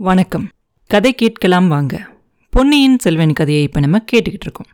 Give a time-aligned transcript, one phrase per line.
[0.00, 0.48] வணக்கம்.
[0.86, 2.06] கதை கேட்கலாம் வாங்க.
[2.50, 4.66] பொன்னியின் செல்வன் கதையை இப்போ நம்ம கேட்டுக்கிட்டு இருக்கோம்.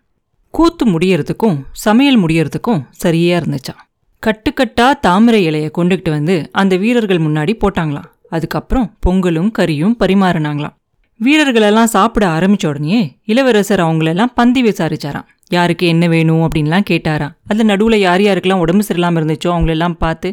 [0.50, 3.74] கூத்து முடியறதுக்கும் சமையல் முடியறதுக்கும் சரியா இருந்துச்சா?
[4.22, 8.10] கட்டுக்கட்டா தாமரை இலையை கொண்டுகிட்டு வந்து அந்த வீரர்கள் முன்னாடி போட்டாங்களாம்.
[8.28, 10.74] அதுக்கப்புறம் பொங்கலும் கறியும் பரிமாறினாங்களாம்.
[11.20, 15.26] வீரர்களெல்லாம் சாப்பிட ஆரம்பிச்ச உடனே இளவரசர் அவங்களெல்லாம் பந்தி விசாரிச்சாராம்.
[15.48, 17.34] யாருக்கு என்ன வேணும் அப்படின்லாம் கேட்டாராம்.
[17.46, 20.30] அதில் நடுவில் யார் யாருக்கெல்லாம் உடம்பு சரியில்லாமல் இருந்துச்சோ அவங்களெல்லாம் பார்த்து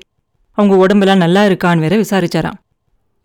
[0.51, 2.59] அவங்க உடம்பெல்லாம் நல்லா இருக்கான்னு வேற விசாரிச்சாராம்.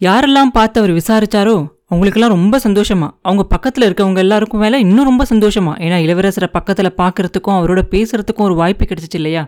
[0.00, 3.08] யாரெல்லாம் பார்த்து அவர் விசாரிச்சாரோ அவங்களுக்கெல்லாம் ரொம்ப சந்தோஷமா.
[3.22, 5.72] அவங்க பக்கத்துல இருக்கவங்க எல்லாருக்கும் மேல இன்னும் ரொம்ப சந்தோஷமா.
[5.84, 9.46] ஏன்னா இளவரசரை பக்கத்துல பார்க்கறதுக்கும் அவரோட பேசுறதுக்கும் ஒரு வாய்ப்பு கிடைச்சிச்சு இல்லையா?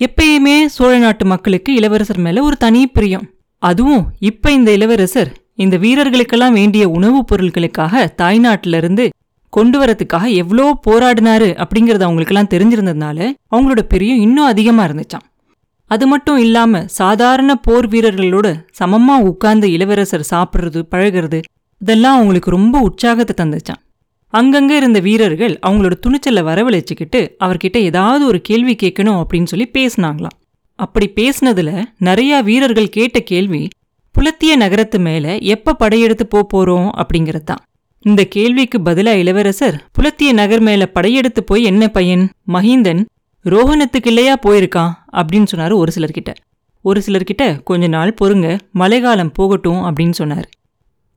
[0.00, 3.30] எப்பயுமே சோழ நாட்டு மக்களுக்கு இளவரசர் மேல ஒரு தனி பிரியம்.
[3.58, 9.08] அதுவும் இப்ப இந்த இளவரசர் இந்த வீரர்களுக்கெல்லாம் வேண்டிய உணவுப் பொருட்களுக்காக தாய்நாட்டிலிருந்து
[9.50, 15.26] கொண்டு வரதுக்காக எவ்வளோ போராடினாரு அப்படிங்கிறது அவங்களுக்கெல்லாம் தெரிஞ்சிருந்ததுனால அவங்களோட பிரியம் இன்னும் அதிகமா இருந்துச்சாம்.
[15.88, 21.42] அது மட்டும் இல்லாம சாதாரண போர் வீரர்களோட சமமா உட்கார்ந்து இளவரசர் சாப்பிடுறது பழகிறது
[21.78, 23.86] இதெல்லாம் அவங்களுக்கு ரொம்ப உற்சாகத்தை தந்துச்சான்
[24.32, 30.36] அங்கங்க இருந்த வீரர்கள் அவங்களோட துணிச்சலை வரவழைச்சிக்கிட்டு அவர்கிட்ட ஏதாவது ஒரு கேள்வி கேட்கணும் அப்படின்னு சொல்லி பேசினாங்களாம்.
[30.74, 33.68] அப்படி பேசினதுல நிறைய வீரர்கள் கேட்ட கேள்வி
[34.12, 36.88] புலத்திய நகரத்து மேல எப்ப படையெடுத்து போறோம்?
[37.02, 37.64] அப்படிங்கறதான்
[38.00, 42.30] இந்த கேள்விக்கு பதிலா இளவரசர் புலத்திய நகர் மேல படையெடுத்து போய் என்ன பையன்?
[42.52, 43.04] மஹிந்தன்
[43.44, 46.30] ரோஹணத்துக்கு இல்லையா போயிருக்கான் அப்படின்னு சொன்னாரு ஒரு சிலர்கிட்ட.
[46.82, 50.48] ஒரு சிலர்கிட்ட கொஞ்ச நாள் பொறுங்க மழைக்காலம் போகட்டும் அப்படின்னு சொன்னார்.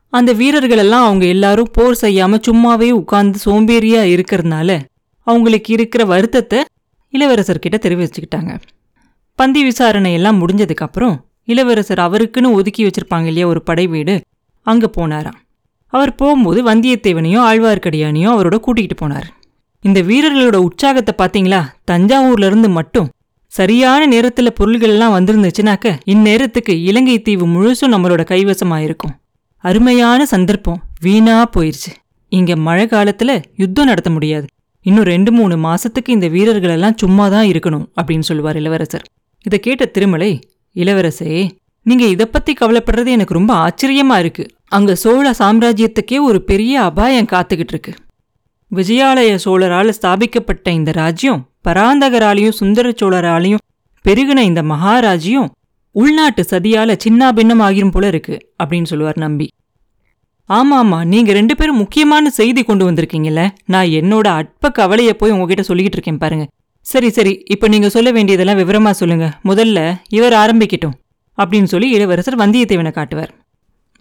[0.10, 4.80] அந்த வீரர்கள் எல்லாம் அவங்க எல்லாரும் போர் செய்யாம சும்மாவே உட்கார்ந்து சோம்பேறியா இருக்கிறதுனால
[5.28, 6.64] அவங்களுக்கு இருக்கிற வருத்தத்தை
[7.14, 8.62] இளவரசர்கிட்ட தெரிவிச்சுக்கிட்டாங்க.
[9.36, 14.22] பந்தி விசாரணை எல்லாம் முடிஞ்சதுக்கப்புறம் இளவரசர் அவருக்குன்னு ஒதுக்கி வச்சிருப்பாங்க இல்லையா ஒரு படை வீடு
[14.62, 15.40] அங்க போனாராம்.
[15.88, 19.30] அவர் போகும்போது வந்தியத்தேவனையும் ஆழ்வார்க்கடியானையும் அவரோட கூட்டிகிட்டு போனார்.
[19.84, 21.60] இந்த வீரர்களோட உற்சாகத்தை பாத்தீங்களா
[21.92, 23.08] தஞ்சாவூர்ல இருந்து மட்டும்.
[23.52, 29.16] சரியான நேரத்துல பொருள்கள் எல்லாம் வந்திருந்துச்சுனாக்க இந்நேரத்துக்கு இலங்கை தீவு முழுசும் நம்மளோட கைவசமாயிருக்கும்
[29.64, 30.80] அருமையான சந்தர்ப்பம்.
[31.00, 31.92] வீணா போயிருச்சு.
[32.32, 34.46] இங்க மழை காலத்துல யுத்தம் நடத்த முடியாது.
[34.86, 39.06] இன்னும் ரெண்டு மூணு மாசத்துக்கு இந்த வீரர்கள் எல்லாம் சும்மா தான் இருக்கணும் அப்படின்னு சொல்லுவார் இளவரசர்.
[39.46, 40.31] இதை கேட்ட திருமலை
[40.75, 41.50] இளவரசே
[41.86, 44.44] நீங்க இத பத்தி கவலைப்படுறது எனக்கு ரொம்ப ஆச்சரியமா இருக்கு.
[44.68, 47.94] அங்க சோழ சாம்ராஜ்யத்துக்கே ஒரு பெரிய அபாயம் காத்துக்கிட்டு இருக்கு.
[48.76, 53.64] விஜயாலய சோழரால் ஸ்தாபிக்கப்பட்ட இந்த ராஜ்யம் பராந்தகராலையும் சுந்தர சோழராலையும்
[54.06, 55.50] பெருகின இந்த மகாராஜ்யம்
[55.96, 59.48] உள்நாட்டு சதியால சின்னாபின்னம் ஆகிரும் போல இருக்கு அப்படின்னு சொல்லுவார் நம்பி.
[60.50, 63.50] ஆமா ஆமா நீங்க ரெண்டு பேரும் முக்கியமான செய்தி கொண்டு வந்திருக்கீங்கல்ல?
[63.66, 66.48] நான் என்னோட அற்ப கவலையை போய் உங்ககிட்ட சொல்லிக்கிட்டு இருக்கேன் பாருங்க.
[66.86, 69.40] சரி சரி இப்போ நீங்க சொல்ல வேண்டியதெல்லாம் விவரமா சொல்லுங்க.
[69.44, 70.96] முதல்ல இவர் ஆரம்பிக்கட்டும்
[71.38, 73.34] அப்படின்னு சொல்லி இளவரசர் வந்தியத்தேவனை காட்டுவார்.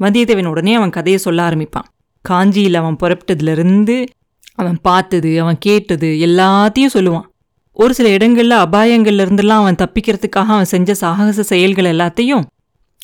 [0.00, 1.88] வந்தியத்தேவன் உடனே அவன் கதையை சொல்ல ஆரம்பிப்பான்.
[2.24, 4.06] காஞ்சியில் அவன் புறப்பட்டதுலேருந்து
[4.54, 7.28] அவன் பார்த்தது அவன் கேட்டது எல்லாத்தையும் சொல்லுவான்.
[7.72, 12.42] ஒரு சில இடங்களில் அபாயங்கள்ல இருந்தெல்லாம் அவன் தப்பிக்கிறதுக்காக அவன் செஞ்ச சாகச செயல்கள் எல்லாத்தையும்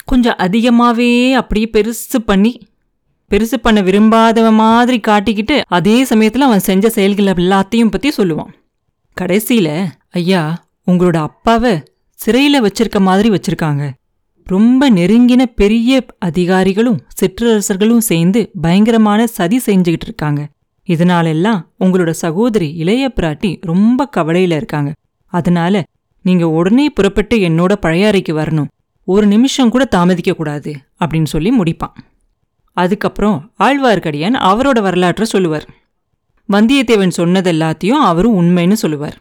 [0.04, 2.66] கொஞ்சம் அதிகமாகவே அப்படியே பெருசு பண்ணி
[3.30, 8.52] பெருசு பண்ண விரும்பாதவ மாதிரி காட்டிக்கிட்டு அதே சமயத்தில் அவன் செஞ்ச செயல்கள் எல்லாத்தையும் பற்றி சொல்லுவான்.
[9.14, 11.82] கடைசியில் ஐயா உங்களோட அப்பாவை
[12.14, 13.90] சிறையில் வச்சிருக்க மாதிரி வச்சிருக்காங்க.
[14.44, 20.48] ரொம்ப நெருங்கின பெரிய அதிகாரிகளும் சிற்றரசர்களும் சேர்ந்து பயங்கரமான சதி செஞ்சுக்கிட்டு இருக்காங்க.
[20.88, 24.94] இதனாலெல்லாம் உங்களோட சகோதரி இளைய பிராட்டி ரொம்ப கவலையில இருக்காங்க.
[25.26, 25.82] அதனால
[26.22, 28.66] நீங்க உடனே புறப்பட்டு என்னோட பழையாறைக்கு வரணும்.
[29.04, 31.96] ஒரு நிமிஷம் கூட தாமதிக்க கூடாது அப்படின்னு சொல்லி முடிப்பான்.
[32.72, 35.68] அதுக்கப்புறம் ஆழ்வார்க்கடியான் அவரோட வரலாற்றை சொல்லுவார்.
[36.52, 39.20] வந்தியத்தேவன் சொன்னது எல்லாத்தையும் அவரும் உண்மைன்னு சொல்லுவார்.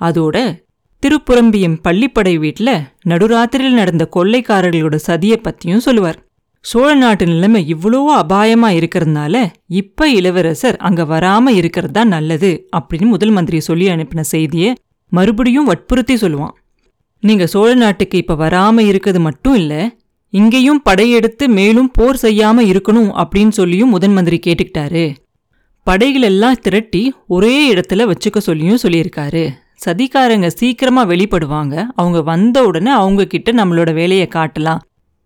[0.00, 0.64] அதோட
[1.06, 6.29] திருப்புரம்பியம் பள்ளிப்படை வீட்ல நடுராத்திரியில் நடந்த கொள்ளைக்காரர்களோட சதியை பத்தியும் சொல்லுவார்.
[6.62, 13.30] சோழ நாட்டு நிலைமை இவ்வளோ அபாயமா இருக்கிறதுனால இப்ப இளவரசர் அங்க வராம இருக்கிறது தான் நல்லது அப்படின்னு முதல்
[13.30, 14.74] மந்திரி சொல்லி அனுப்பின செய்தியை
[15.08, 16.52] மறுபடியும் வற்புறுத்தி சொல்லுவான்.
[17.20, 19.94] நீங்க சோழ நாட்டுக்கு இப்ப வராம இருக்கிறது மட்டும் இல்ல
[20.30, 25.14] இங்கேயும் படையெடுத்து மேலும் போர் செய்யாம இருக்கணும் அப்படின்னு சொல்லியும் முதன் மந்திரி கேட்டுக்கிட்டாரு.
[25.86, 29.48] படைகளெல்லாம் திரட்டி ஒரே இடத்துல வச்சுக்க சொல்லியும் சொல்லியிருக்காரு.
[29.86, 31.86] சதிகாரங்க சீக்கிரமா வெளிப்படுவாங்க.
[31.94, 34.80] அவங்க வந்த உடனே அவங்க கிட்ட நம்மளோட வேலையை காட்டலாம்.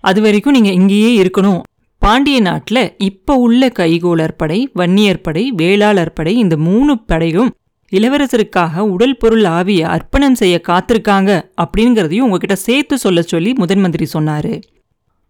[0.05, 1.63] அது வரைக்கும் நீங்க இங்கேயே இருக்கணும்.
[2.03, 7.51] பாண்டிய நாட்டுல இப்போ உள்ள கைகோளர் படை வன்னியர் படை வேளாளர் படை இந்த மூணு படையும்
[7.93, 11.31] இளவரசருக்காக உடல் பொருள் ஆவிய அர்ப்பணம் செய்ய காத்திருக்காங்க
[11.63, 14.53] அப்படிங்கறதையும் உங்ககிட்ட சேர்த்து சொல்ல சொல்லி முதன் மந்திரி சொன்னாரு.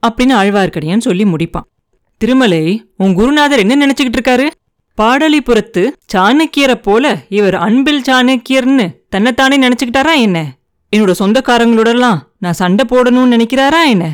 [0.03, 1.69] அப்படின்னு ஆழ்வார்க்கடியான் சொல்லி முடிப்பான்.
[2.20, 2.62] திருமலை
[2.97, 4.47] உன் குருநாதர் என்ன நினைச்சுக்கிட்டு இருக்காரு?
[4.99, 5.82] பாடலிபுரத்து
[6.12, 10.38] சாணக்கியரை போல இவர் அன்பில் சாணக்கியர்னு தன்னைத்தானே நினைச்சுக்கிட்டாரா என்ன?
[10.97, 14.06] என்னோட சொந்தக்காரங்களோடலாம் நான் சண்டை போடணும்னு நினைக்கிறாரா என்ன?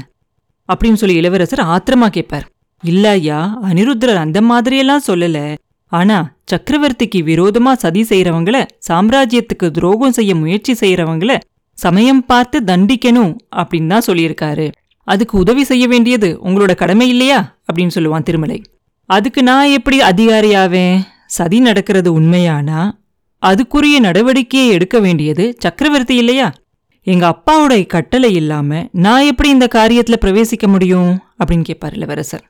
[0.72, 2.46] அப்படின்னு சொல்லி இளவரசர் ஆத்திரமா கேட்பார்
[2.82, 5.56] இல்ல ஐயா அனிருத்ரர் அந்த மாதிரியெல்லாம் சொல்லல.
[5.92, 11.38] ஆனா சக்கரவர்த்திக்கு விரோதமா சதி செய்யறவங்கள சாம்ராஜ்யத்துக்கு துரோகம் செய்ய முயற்சி செய்யறவங்கள
[11.72, 14.72] சமயம் பார்த்து தண்டிக்கணும் அப்படின்னு தான் சொல்லியிருக்காரு.
[15.04, 17.58] அதுக்கு உதவி செய்ய வேண்டியது உங்களோட கடமை இல்லையா?
[17.72, 18.62] அப்படின்னு சொல்லுவான் திருமலை.
[19.06, 22.90] அதுக்கு நான் எப்படி அதிகாரியாவேன் சதி நடக்கிறது உண்மையானா?
[23.42, 26.52] அதுக்குரிய நடவடிக்கையை எடுக்க வேண்டியது சக்கரவர்த்தி இல்லையா?
[27.02, 31.18] எங்க அப்பாவோட கட்டளை இல்லாம நான் எப்படி இந்த காரியத்துல பிரவேசிக்க முடியும்?
[31.38, 32.44] அப்படின்னு கேட்பார் இளவரசர்.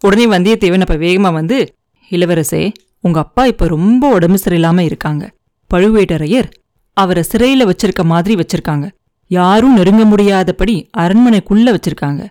[0.00, 1.72] உடனே வந்தியத்தேவன் அப்ப வேகமா வந்து
[2.10, 5.30] இளவரசே உங்க அப்பா இப்ப ரொம்ப உடம்பு சரியில்லாம இருக்காங்க.
[5.74, 6.50] பழுவேட்டரையர்
[6.92, 8.90] அவரை சிறையில வச்சிருக்க மாதிரி வச்சிருக்காங்க.
[9.26, 12.26] யாரும் நெருங்க முடியாதபடி அரண்மனைக்குள்ள வச்சிருக்காங்க.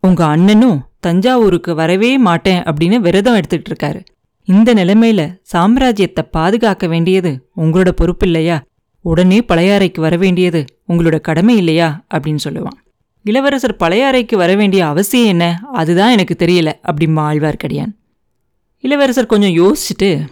[0.00, 4.04] உங்க அண்ணனும் தஞ்சாவூருக்கு வரவே மாட்டேன் அப்படின்னு விரதம் எடுத்துட்டு இருக்காரு.
[4.44, 8.62] இந்த நிலைமையில சாம்ராஜ்யத்தை பாதுகாக்க வேண்டியது உங்களோட பொறுப்பு இல்லையா?
[9.02, 12.04] உடனே பழையாறைக்கு வர வேண்டியது உங்களோட கடமை இல்லையா?
[12.14, 12.78] அப்படின்னு சொல்லுவான்.
[13.22, 15.60] இளவரசர் பழையாறைக்கு வர வேண்டிய அவசியம் என்ன?
[15.72, 17.92] அதுதான் எனக்கு தெரியல அப்படிம்பா ஆழ்வார்க்கடியான்
[18.78, 20.26] இளவரசர் கொஞ்சம் யோசிச்சுட்டு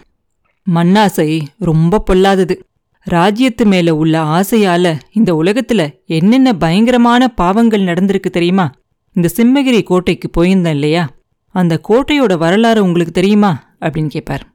[0.75, 2.65] மண்ணாசை ரொம்ப பொல்லாதது.
[3.09, 8.71] ராஜ்யத்து மேல உள்ள ஆசையால இந்த உலகத்துல என்னென்ன பயங்கரமான பாவங்கள் நடந்திருக்கு தெரியுமா?
[9.13, 11.09] இந்த சிம்மகிரி கோட்டைக்கு போயிருந்தேன் இல்லையா?
[11.47, 13.75] அந்த கோட்டையோட வரலாறு உங்களுக்கு தெரியுமா?
[13.81, 14.47] அப்படின்னு கேட்பார்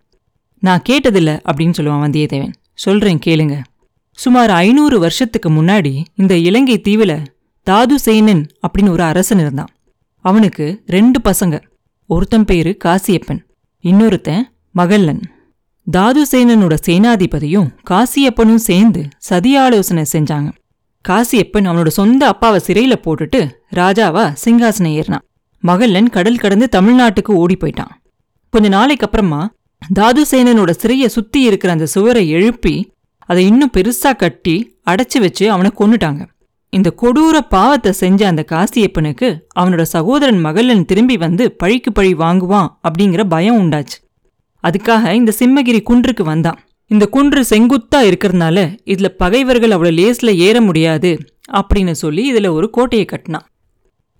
[0.60, 2.52] நான் கேட்டதில்ல அப்படின்னு சொல்லுவான் வந்தியத்தேவன்.
[2.74, 3.62] சொல்கிறேன் கேளுங்க.
[4.16, 7.26] சுமார் ஐநூறு வருஷத்துக்கு முன்னாடி இந்த இலங்கை தீவுல
[7.70, 9.66] தாதுசேனன் அப்படின்னு ஒரு அரசன் இருந்தான்.
[10.20, 11.62] அவனுக்கு ரெண்டு பசங்க.
[12.06, 13.40] ஒருத்தன் பேரு காசியப்பன்
[13.82, 15.22] இன்னொருத்தன் மகல்லன்.
[15.92, 20.52] தாதுசேனனோட சேனாதிபதியும் காசியப்பனும் சேர்ந்து சதி ஆலோசனை செஞ்சாங்க.
[21.08, 25.24] காசியப்பன் அவனோட சொந்த அப்பாவை சிறையில போட்டுட்டு ராஜாவா சிங்காசனம் ஏறினான்.
[25.60, 27.92] மகல்லன் கடல் கடந்து தமிழ்நாட்டுக்கு ஓடி போயிட்டான்.
[28.50, 29.50] கொஞ்ச நாளைக்கு அப்புறமா
[29.98, 32.94] தாதுசேனனோட சிறைய சுத்தி இருக்கிற அந்த சுவரை எழுப்பி
[33.26, 34.54] அதை இன்னும் பெருசா கட்டி
[34.90, 36.22] அடைச்சி வச்சு அவனை கொண்டுட்டாங்க
[36.72, 39.28] இந்த கொடூர பாவத்தை செஞ்ச அந்த காசியப்பனுக்கு
[39.60, 43.98] அவனோட சகோதரன் மகளன் திரும்பி வந்து பழிக்கு பழி வாங்குவான் அப்படிங்கிற பயம் உண்டாச்சு.
[44.64, 46.58] அதுக்காக இந்த சிம்மகிரி குன்றுக்கு வந்தான்.
[46.90, 51.10] இந்த குன்று செங்குத்தா இருக்கிறதுனால இதுல பகைவர்கள் அவ்வளவு லேஸ்ல ஏற முடியாது
[51.52, 53.46] அப்படின்னு சொல்லி இதுல ஒரு கோட்டையை கட்டினான்.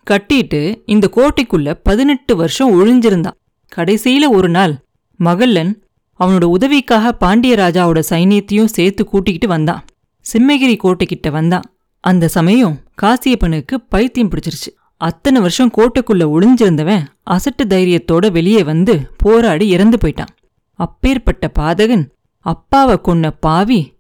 [0.07, 3.39] கட்டிட்டு இந்த கோட்டைக்குள்ள பதினெட்டு வருஷம் ஒழிஞ்சிருந்தான்.
[3.73, 4.75] கடைசியில ஒரு நாள்
[5.21, 5.73] மகளன்
[6.21, 9.85] அவனோட உதவிக்காக பாண்டிய ராஜாவோட சைனியத்தையும் சேர்த்து கூட்டிக்கிட்டு வந்தான்.
[10.33, 11.63] சிம்மகிரி கோட்டைக்கிட்ட வந்தான்.
[12.01, 14.71] அந்த சமயம் காசியப்பனுக்கு பைத்தியம் பிடிச்சிருச்சு.
[14.97, 20.33] அத்தனை வருஷம் கோட்டைக்குள்ள ஒளிஞ்சிருந்தவன் அசட்டு தைரியத்தோட வெளியே வந்து போராடி இறந்து போயிட்டான்.
[20.73, 22.09] அப்பேற்பட்ட பாதகன்
[22.39, 23.95] அப்பாவை கொன்ன பாவி.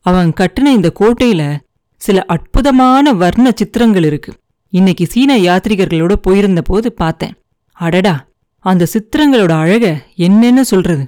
[0.00, 1.56] அவன் கட்டின இந்த கோட்டையில
[1.96, 4.32] சில அற்புதமான வர்ண சித்திரங்கள் இருக்கு.
[4.68, 7.34] இன்னைக்கு சீன யாத்ரிகர்களோட போயிருந்த போது பார்த்தேன்.
[7.72, 8.26] அடடா
[8.58, 11.04] அந்த சித்திரங்களோட அழக என்னன்னு சொல்றது?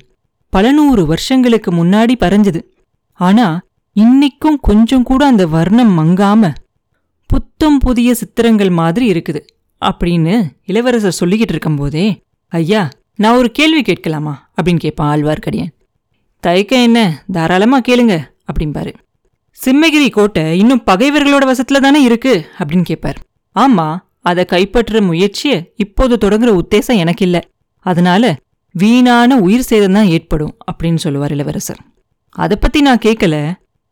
[0.51, 2.63] பல நூறு வருஷங்களுக்கு முன்னாடி பறஞ்சது.
[3.13, 3.61] ஆனா
[4.01, 6.55] இன்னைக்கும் கொஞ்சம் கூட அந்த வர்ணம் மங்காம
[7.27, 9.41] புத்தம் புதிய சித்திரங்கள் மாதிரி இருக்குது
[9.81, 14.51] அப்படின்னு இளவரசர் சொல்லிக்கிட்டு இருக்கும்போதே ஐயா நான் ஒரு கேள்வி கேட்கலாமா?
[14.57, 15.73] அப்படின்னு கேட்பான் ஆழ்வார்க்கடியன்.
[16.41, 17.25] தயக்க என்ன?
[17.33, 18.95] தாராளமா கேளுங்க அப்படிம்பாரு.
[19.65, 22.51] சிம்மகிரி கோட்டை இன்னும் பகைவர்களோட வசத்துல தானே இருக்கு?
[22.59, 23.19] அப்படின்னு கேட்பார்.
[23.55, 27.41] ஆமா அதை கைப்பற்ற முயற்சியை இப்போது தொடங்குற உத்தேசம் எனக்கு இல்லை
[27.81, 28.37] அதனால
[28.75, 31.81] வீணான உயிர் சேதம் தான் ஏற்படும் அப்படின்னு சொல்லுவார் இளவரசர்.
[32.29, 33.37] அதை பத்தி நான் கேட்கல.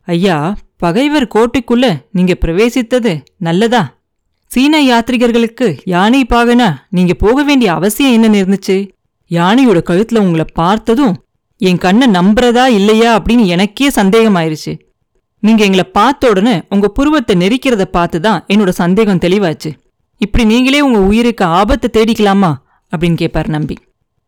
[0.07, 3.97] ஐயா பகைவர் கோட்டைக்குள்ள நீங்க பிரவேசித்தது நல்லதா?
[4.51, 8.77] சீன யாத்ரிகர்களுக்கு யானை பாகனா நீங்க போக வேண்டிய அவசியம் என்ன இருந்துச்சு
[9.31, 11.15] யானையோட கழுத்துல உங்களை பார்த்ததும்
[11.57, 14.73] என் கண்ணை நம்புறதா இல்லையா அப்படின்னு எனக்கே சந்தேகமாயிருச்சு.
[15.39, 19.71] நீங்க எங்களை பார்த்த உடனே உங்க புருவத்தை நெரிக்கிறத பார்த்து தான் என்னோட சந்தேகம் தெளிவாச்சு.
[20.17, 22.53] இப்படி நீங்களே உங்க உயிருக்கு ஆபத்தை தேடிக்கலாமா?
[22.91, 23.77] அப்படின்னு கேட்பார் நம்பி.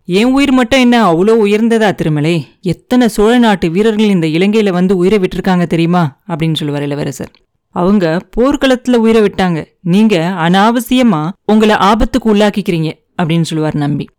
[0.05, 2.47] என் உயிர் மட்டும் என்ன அவ்வளோ உயர்ந்ததா திருமலை?
[2.61, 6.21] எத்தனை சோழ நாட்டு வீரர்கள் இந்த இலங்கையில் வந்து உயிரை விட்டுருக்காங்க தெரியுமா?
[6.27, 7.31] அப்படின்னு சொல்லுவார் இளவரசர்.
[7.69, 9.65] அவங்க போர்க்களத்தில் உயிரை விட்டாங்க.
[9.81, 14.09] நீங்க அனாவசியமா உங்களை ஆபத்துக்கு உள்ளாக்கிக்கிறீங்க அப்படின்னு சொல்லுவார் நம்பி.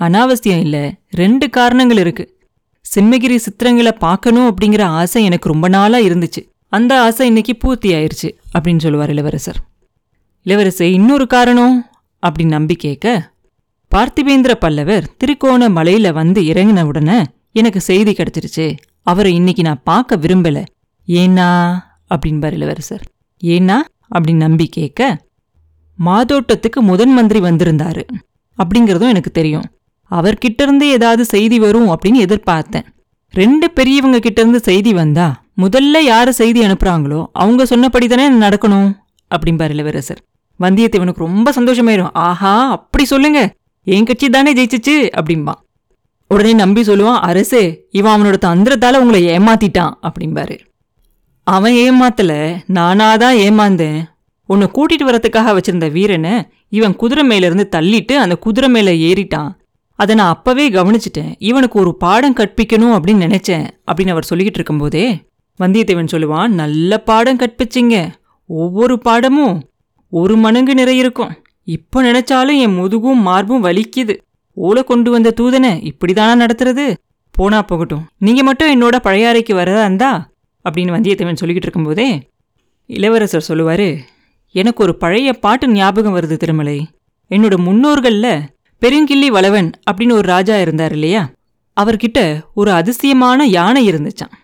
[0.00, 2.38] அனாவசியம் இல்லை ரெண்டு காரணங்கள் இருக்கு.
[2.94, 6.50] சிம்மகிரி சித்திரங்களை பார்க்கணும் அப்படிங்கிற ஆசை எனக்கு ரொம்ப நாளாக இருந்துச்சு.
[6.68, 9.56] அந்த ஆசை இன்னைக்கு பூர்த்தி ஆயிருச்சு அப்படின்னு சொல்லுவார் இளவரசர்.
[10.42, 11.86] இளவரசர் இன்னொரு காரணம்?
[12.26, 13.34] அப்படின்னு நம்பி கேட்க
[13.96, 18.76] பார்த்திபேந்திர பல்லவர் திருக்கோண மலையில வந்து இறங்கின உடனே எனக்கு செய்தி கிடைச்சிருச்சு.
[19.02, 20.58] அவரை இன்னைக்கு நான் பார்க்க விரும்பல.
[21.08, 21.46] ஏன்னா
[22.14, 23.04] அப்படின்பார் இளவரசர்.
[23.42, 23.76] ஏன்னா
[24.14, 25.00] அப்படின்னு நம்பி கேட்க
[25.98, 28.02] மாதோட்டத்துக்கு முதன் மந்திரி வந்திருந்தாரு.
[28.58, 29.66] அப்படிங்கிறதும் எனக்கு தெரியும்.
[30.10, 32.86] அவர்கிட்ட இருந்து ஏதாவது செய்தி வரும் அப்படின்னு எதிர்பார்த்தேன்.
[33.34, 38.88] ரெண்டு பெரியவங்க கிட்ட இருந்து செய்தி வந்தா முதல்ல யார் செய்தி அனுப்புறாங்களோ அவங்க சொன்னபடி தானே நடக்கணும்
[39.30, 40.20] அப்படிம்பார் இளவரசர்.
[40.60, 42.12] வந்தியத்தேவனுக்கு ரொம்ப சந்தோஷமாயிரும்.
[42.12, 43.40] ஆஹா அப்படி சொல்லுங்க.
[43.88, 45.60] என் கட்சி தானே ஜெயிச்சிச்சு அப்படிம்பான்
[46.28, 50.58] உடனே நம்பி சொல்லுவான் அரசே இவன் அவனோட தந்திரத்தால் உங்களை ஏமாத்திட்டான் அப்படிம்பாரு.
[51.42, 54.02] அவன் ஏமாத்தல நானாதான் ஏமாந்தேன்.
[54.46, 59.50] உன்னை கூட்டிட்டு வரத்துக்காக வச்சிருந்த வீரனை இவன் குதிரை மேலேருந்து தள்ளிட்டு அந்த குதிரை மேலே ஏறிட்டான்.
[59.94, 61.34] அதை நான் அப்பவே கவனிச்சிட்டேன்.
[61.38, 65.24] இவனுக்கு ஒரு பாடம் கற்பிக்கணும் அப்படின்னு நினைச்சேன் அப்படின்னு அவர் சொல்லிக்கிட்டு இருக்கும்போதே
[65.60, 68.12] வந்தியத்தேவன் சொல்லுவான் நல்ல பாடம் கற்பிச்சிங்க.
[68.46, 69.68] ஒவ்வொரு பாடமும்
[70.10, 71.44] ஒரு மணங்கு நிறைய இருக்கும்.
[71.68, 74.14] இப்போ நினைச்சாலும் என் முதுகும் மார்பும் வலிக்குது.
[74.56, 76.84] ஓலை கொண்டு வந்த தூதனை இப்படிதானா நடத்துறது?
[77.34, 78.04] போனா போகட்டும்.
[78.18, 80.28] நீங்க மட்டும் என்னோட பழைய அறைக்கு வரதா இருந்தா?
[80.64, 82.28] அப்படின்னு வந்தியத்தேவன் சொல்லிக்கிட்டு இருக்கும்போதே
[82.86, 83.88] இளவரசர் சொல்லுவாரு
[84.54, 86.78] எனக்கு ஒரு பழைய பாட்டு ஞாபகம் வருது திருமலை.
[87.30, 88.28] என்னோட முன்னோர்கள்ல
[88.82, 91.22] பெருங்கிள்ளி வளவன் அப்படின்னு ஒரு ராஜா இருந்தார் இல்லையா?
[91.76, 94.34] அவர்கிட்ட ஒரு அதிசயமான யானை இருந்துச்சாம்.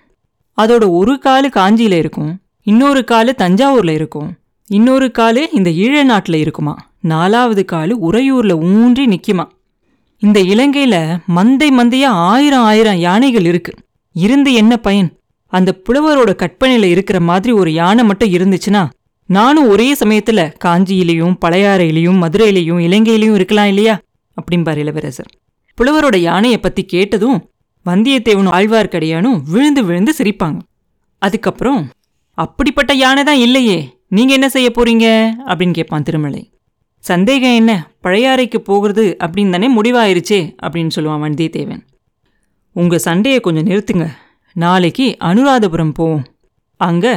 [0.58, 4.30] அதோட ஒரு காலு காஞ்சியில இருக்கும் இன்னொரு காலு தஞ்சாவூர்ல இருக்கும்
[4.70, 9.44] இன்னொரு காலு இந்த ஈழ நாட்டில் இருக்குமா நாலாவது காலு உறையூர்ல ஊன்றி நிக்குமா.
[10.18, 13.74] இந்த இலங்கையில மந்தை மந்தையா ஆயிரம் ஆயிரம் யானைகள் இருக்கு.
[14.12, 15.16] இருந்து என்ன பயன்?
[15.46, 18.90] அந்த புலவரோட கற்பனையில இருக்கிற மாதிரி ஒரு யானை மட்டும் இருந்துச்சுன்னா
[19.26, 23.98] நானும் ஒரே சமயத்துல காஞ்சியிலையும் பழையாறையிலையும் மதுரையிலையும் இலங்கையிலையும் இருக்கலாம் இல்லையா?
[24.36, 25.30] அப்படிம்பார் இளவரசர்.
[25.80, 27.50] புலவரோட யானையை பத்தி கேட்டதும்
[27.86, 30.58] வந்தியத்தேவனும் ஆழ்வார்க்கடியானும் விழுந்து விழுந்து சிரிப்பாங்க.
[31.18, 31.90] அதுக்கப்புறம்
[32.34, 35.32] அப்படிப்பட்ட யானை தான் இல்லையே நீங்க என்ன செய்ய போறீங்க?
[35.46, 36.51] அப்படின்னு கேட்பான் திருமலை.
[37.08, 37.72] சந்தேகம் என்ன?
[38.02, 41.82] பழையாறைக்கு போகிறது அப்படின்னு தானே முடிவாயிருச்சே அப்படின்னு சொல்லுவான் வந்தியத்தேவன்.
[42.76, 44.06] உங்கள் சண்டையை கொஞ்சம் நிறுத்துங்க.
[44.56, 46.24] நாளைக்கு அனுராதபுரம் போவோம்.
[46.76, 47.12] அங்கே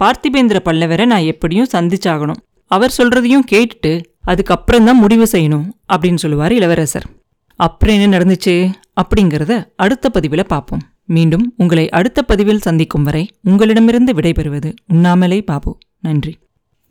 [0.00, 2.40] பார்த்திபேந்திர பல்லவரை நான் எப்படியும் சந்திச்சாகணும்.
[2.66, 7.06] அவர் சொல்கிறதையும் கேட்டுட்டு அதுக்கப்புறம் தான் முடிவு செய்யணும் அப்படின்னு சொல்லுவார் இளவரசர்.
[7.60, 8.54] அப்புறம் என்ன நடந்துச்சு
[9.00, 10.84] அப்படிங்கிறத அடுத்த பதிவில் பார்ப்போம்.
[11.04, 15.72] மீண்டும் உங்களை அடுத்த பதிவில் சந்திக்கும் வரை உங்களிடமிருந்து விடைபெறுவது உண்ணாமலே பாபு.
[16.00, 16.32] நன்றி.